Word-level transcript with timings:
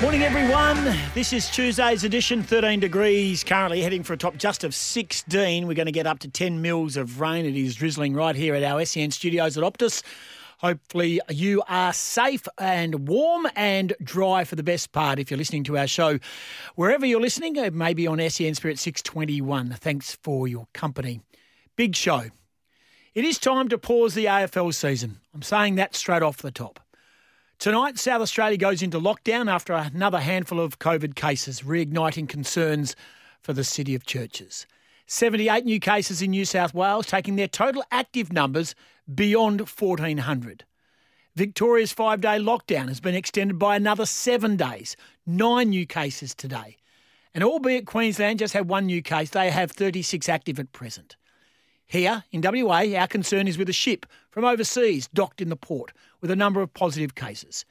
Morning, 0.00 0.22
everyone. 0.22 0.96
This 1.12 1.32
is 1.32 1.50
Tuesday's 1.50 2.04
edition. 2.04 2.44
13 2.44 2.78
degrees, 2.78 3.42
currently 3.42 3.82
heading 3.82 4.04
for 4.04 4.12
a 4.12 4.16
top 4.16 4.36
just 4.36 4.62
of 4.62 4.72
16. 4.72 5.66
We're 5.66 5.74
going 5.74 5.86
to 5.86 5.92
get 5.92 6.06
up 6.06 6.20
to 6.20 6.28
10 6.28 6.62
mils 6.62 6.96
of 6.96 7.20
rain. 7.20 7.44
It 7.44 7.56
is 7.56 7.74
drizzling 7.74 8.14
right 8.14 8.36
here 8.36 8.54
at 8.54 8.62
our 8.62 8.84
SEN 8.84 9.10
studios 9.10 9.58
at 9.58 9.64
Optus. 9.64 10.04
Hopefully, 10.58 11.20
you 11.30 11.64
are 11.68 11.92
safe 11.92 12.46
and 12.58 13.08
warm 13.08 13.48
and 13.56 13.92
dry 14.00 14.44
for 14.44 14.54
the 14.54 14.62
best 14.62 14.92
part 14.92 15.18
if 15.18 15.32
you're 15.32 15.38
listening 15.38 15.64
to 15.64 15.76
our 15.76 15.88
show. 15.88 16.20
Wherever 16.76 17.04
you're 17.04 17.20
listening, 17.20 17.56
it 17.56 17.74
may 17.74 17.92
be 17.92 18.06
on 18.06 18.20
SEN 18.30 18.54
Spirit 18.54 18.78
621. 18.78 19.70
Thanks 19.80 20.16
for 20.22 20.46
your 20.46 20.68
company. 20.74 21.22
Big 21.74 21.96
show. 21.96 22.26
It 23.16 23.24
is 23.24 23.40
time 23.40 23.68
to 23.68 23.78
pause 23.78 24.14
the 24.14 24.26
AFL 24.26 24.72
season. 24.74 25.18
I'm 25.34 25.42
saying 25.42 25.74
that 25.74 25.96
straight 25.96 26.22
off 26.22 26.36
the 26.36 26.52
top. 26.52 26.78
Tonight, 27.58 27.98
South 27.98 28.22
Australia 28.22 28.56
goes 28.56 28.82
into 28.82 29.00
lockdown 29.00 29.50
after 29.50 29.72
another 29.72 30.20
handful 30.20 30.60
of 30.60 30.78
COVID 30.78 31.16
cases, 31.16 31.62
reigniting 31.62 32.28
concerns 32.28 32.94
for 33.40 33.52
the 33.52 33.64
city 33.64 33.96
of 33.96 34.06
churches. 34.06 34.64
78 35.08 35.64
new 35.64 35.80
cases 35.80 36.22
in 36.22 36.30
New 36.30 36.44
South 36.44 36.72
Wales, 36.72 37.08
taking 37.08 37.34
their 37.34 37.48
total 37.48 37.82
active 37.90 38.32
numbers 38.32 38.76
beyond 39.12 39.58
1,400. 39.62 40.64
Victoria's 41.34 41.92
five 41.92 42.20
day 42.20 42.38
lockdown 42.38 42.86
has 42.86 43.00
been 43.00 43.16
extended 43.16 43.58
by 43.58 43.74
another 43.74 44.06
seven 44.06 44.54
days, 44.54 44.96
nine 45.26 45.70
new 45.70 45.84
cases 45.84 46.36
today. 46.36 46.76
And 47.34 47.42
albeit 47.42 47.86
Queensland 47.86 48.38
just 48.38 48.54
had 48.54 48.68
one 48.68 48.86
new 48.86 49.02
case, 49.02 49.30
they 49.30 49.50
have 49.50 49.72
36 49.72 50.28
active 50.28 50.60
at 50.60 50.70
present. 50.70 51.16
Here 51.88 52.22
in 52.30 52.42
WA, 52.42 52.84
our 52.98 53.06
concern 53.06 53.48
is 53.48 53.56
with 53.56 53.70
a 53.70 53.72
ship 53.72 54.04
from 54.30 54.44
overseas 54.44 55.08
docked 55.14 55.40
in 55.40 55.48
the 55.48 55.56
port 55.56 55.90
with 56.20 56.30
a 56.30 56.36
number 56.36 56.60
of 56.60 56.74
positive 56.74 57.14
cases. 57.14 57.64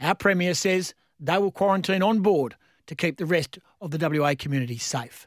Our 0.00 0.14
Premier 0.14 0.54
says 0.54 0.94
they 1.20 1.36
will 1.36 1.52
quarantine 1.52 2.02
on 2.02 2.20
board 2.20 2.56
to 2.86 2.94
keep 2.94 3.18
the 3.18 3.26
rest 3.26 3.58
of 3.82 3.90
the 3.90 4.08
WA 4.08 4.34
community 4.38 4.78
safe. 4.78 5.26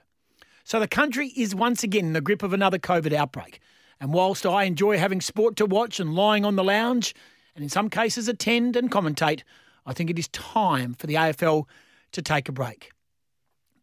So 0.64 0.80
the 0.80 0.88
country 0.88 1.28
is 1.38 1.54
once 1.54 1.84
again 1.84 2.08
in 2.08 2.14
the 2.14 2.20
grip 2.20 2.42
of 2.42 2.52
another 2.52 2.80
COVID 2.80 3.14
outbreak. 3.14 3.60
And 4.02 4.12
whilst 4.12 4.44
I 4.44 4.64
enjoy 4.64 4.98
having 4.98 5.22
sport 5.22 5.56
to 5.58 5.68
watch 5.68 6.00
and 6.00 6.16
lying 6.16 6.46
on 6.46 6.56
the 6.56 6.64
lounge, 6.64 7.14
and 7.54 7.62
in 7.62 7.70
some 7.70 7.92
cases 7.92 8.28
attend 8.28 8.76
and 8.76 8.92
commentate, 8.92 9.44
I 9.86 9.94
think 9.94 10.10
it 10.10 10.18
is 10.18 10.28
time 10.30 10.96
for 10.96 11.06
the 11.06 11.14
AFL 11.14 11.66
to 12.14 12.22
take 12.24 12.50
a 12.50 12.52
break. 12.52 12.92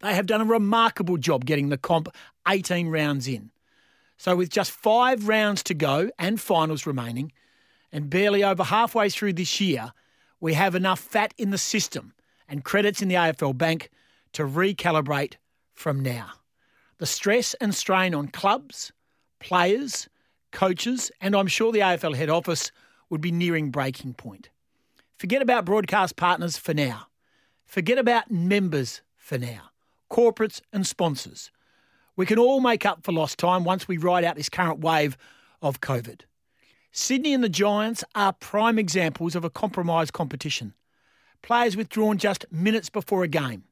They 0.00 0.14
have 0.14 0.26
done 0.26 0.41
a 0.41 0.47
remarkable 0.47 1.16
job 1.16 1.44
getting 1.44 1.69
the 1.69 1.78
comp 1.78 2.09
18 2.48 2.88
rounds 2.88 3.28
in. 3.28 3.51
So, 4.16 4.36
with 4.36 4.50
just 4.50 4.70
five 4.70 5.26
rounds 5.26 5.62
to 5.64 5.74
go 5.74 6.10
and 6.18 6.40
finals 6.40 6.86
remaining, 6.86 7.32
and 7.90 8.08
barely 8.08 8.42
over 8.42 8.64
halfway 8.64 9.10
through 9.10 9.34
this 9.34 9.60
year, 9.60 9.92
we 10.40 10.54
have 10.54 10.74
enough 10.74 11.00
fat 11.00 11.34
in 11.38 11.50
the 11.50 11.58
system 11.58 12.14
and 12.48 12.64
credits 12.64 13.02
in 13.02 13.08
the 13.08 13.14
AFL 13.14 13.56
bank 13.56 13.90
to 14.32 14.44
recalibrate 14.44 15.34
from 15.72 16.00
now. 16.00 16.30
The 16.98 17.06
stress 17.06 17.54
and 17.54 17.74
strain 17.74 18.14
on 18.14 18.28
clubs, 18.28 18.92
players, 19.40 20.08
coaches, 20.52 21.10
and 21.20 21.34
I'm 21.34 21.46
sure 21.46 21.72
the 21.72 21.80
AFL 21.80 22.16
head 22.16 22.30
office 22.30 22.70
would 23.10 23.20
be 23.20 23.32
nearing 23.32 23.70
breaking 23.70 24.14
point. 24.14 24.50
Forget 25.18 25.42
about 25.42 25.64
broadcast 25.64 26.16
partners 26.16 26.56
for 26.56 26.74
now. 26.74 27.06
Forget 27.66 27.98
about 27.98 28.30
members 28.30 29.02
for 29.16 29.38
now, 29.38 29.70
corporates 30.10 30.60
and 30.72 30.86
sponsors. 30.86 31.50
We 32.16 32.26
can 32.26 32.38
all 32.38 32.60
make 32.60 32.84
up 32.84 33.04
for 33.04 33.12
lost 33.12 33.38
time 33.38 33.64
once 33.64 33.88
we 33.88 33.96
ride 33.96 34.24
out 34.24 34.36
this 34.36 34.48
current 34.48 34.80
wave 34.80 35.16
of 35.62 35.80
COVID. 35.80 36.22
Sydney 36.92 37.32
and 37.32 37.42
the 37.42 37.48
Giants 37.48 38.04
are 38.14 38.34
prime 38.34 38.78
examples 38.78 39.34
of 39.34 39.44
a 39.44 39.50
compromised 39.50 40.12
competition. 40.12 40.74
Players 41.40 41.76
withdrawn 41.76 42.18
just 42.18 42.44
minutes 42.52 42.90
before 42.90 43.24
a 43.24 43.28
game. 43.28 43.64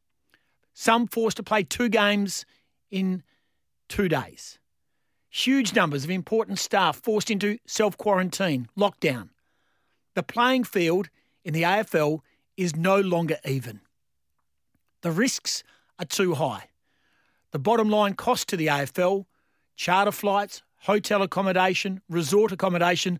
Some 0.72 1.06
forced 1.06 1.36
to 1.36 1.42
play 1.42 1.62
two 1.62 1.90
games 1.90 2.46
in 2.90 3.22
two 3.88 4.08
days. 4.08 4.58
Huge 5.28 5.74
numbers 5.74 6.04
of 6.04 6.10
important 6.10 6.58
staff 6.58 6.96
forced 6.96 7.30
into 7.30 7.58
self 7.66 7.96
quarantine, 7.98 8.68
lockdown. 8.76 9.28
The 10.14 10.22
playing 10.22 10.64
field 10.64 11.10
in 11.44 11.52
the 11.52 11.62
AFL 11.62 12.20
is 12.56 12.74
no 12.74 12.98
longer 12.98 13.36
even. 13.44 13.80
The 15.02 15.12
risks 15.12 15.62
are 15.98 16.06
too 16.06 16.34
high. 16.34 16.69
The 17.53 17.59
bottom 17.59 17.88
line 17.88 18.15
cost 18.15 18.49
to 18.49 18.56
the 18.56 18.69
AFL, 18.69 19.27
charter 19.77 20.12
flights, 20.12 20.62
hotel 20.83 21.22
accommodation, 21.22 22.00
resort 22.09 22.53
accommodation, 22.53 23.19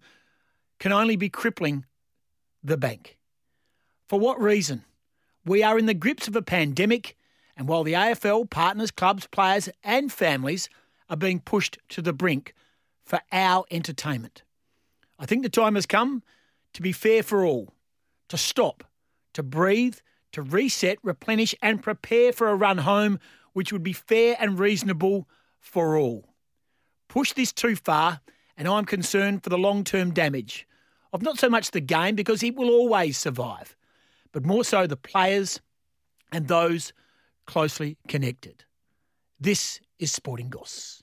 can 0.79 0.93
only 0.93 1.17
be 1.17 1.29
crippling 1.29 1.85
the 2.63 2.77
bank. 2.77 3.19
For 4.09 4.19
what 4.19 4.41
reason? 4.41 4.85
We 5.45 5.63
are 5.63 5.79
in 5.79 5.87
the 5.87 5.95
grips 5.95 6.29
of 6.29 6.37
a 6.37 6.43
pandemic, 6.43 7.17
and 7.57 7.67
while 7.67 7.83
the 7.83 7.95
AFL, 7.95 8.51
partners, 8.51 8.91
clubs, 8.91 9.27
players, 9.27 9.69
and 9.83 10.13
families 10.13 10.69
are 11.09 11.17
being 11.17 11.41
pushed 11.41 11.79
to 11.91 12.03
the 12.03 12.13
brink 12.13 12.55
for 13.05 13.21
our 13.33 13.65
entertainment, 13.71 14.43
I 15.19 15.27
think 15.27 15.43
the 15.43 15.49
time 15.49 15.75
has 15.75 15.87
come 15.87 16.23
to 16.73 16.83
be 16.83 16.93
fair 16.93 17.23
for 17.23 17.45
all, 17.45 17.75
to 18.29 18.37
stop, 18.37 18.85
to 19.35 19.43
breathe, 19.43 19.97
to 20.33 20.43
reset, 20.43 20.99
replenish, 21.03 21.55
and 21.61 21.83
prepare 21.83 22.33
for 22.33 22.49
a 22.49 22.55
run 22.55 22.79
home 22.79 23.19
which 23.53 23.73
would 23.73 23.83
be 23.83 23.93
fair 23.93 24.37
and 24.39 24.59
reasonable 24.59 25.29
for 25.59 25.97
all. 25.97 26.35
Push 27.09 27.33
this 27.33 27.53
too 27.53 27.77
far, 27.77 28.21
and 28.57 28.69
I'm 28.69 28.85
concerned 28.85 29.43
for 29.43 29.51
the 29.51 29.59
long 29.59 29.85
term 29.85 30.13
damage 30.13 30.67
of 31.13 31.23
not 31.23 31.39
so 31.39 31.49
much 31.49 31.73
the 31.73 31.81
game, 31.81 32.15
because 32.15 32.43
it 32.43 32.55
will 32.55 32.71
always 32.71 33.19
survive, 33.19 33.77
but 34.33 34.47
more 34.47 34.65
so 34.65 34.87
the 34.87 34.97
players 34.97 35.61
and 36.31 36.47
those 36.47 36.93
closely 37.47 37.97
connected. 38.07 38.65
This 39.41 39.81
is 39.99 40.13
Sporting 40.13 40.51
Goss. 40.51 41.03